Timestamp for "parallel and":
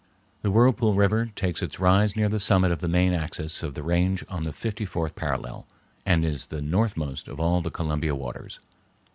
5.13-6.25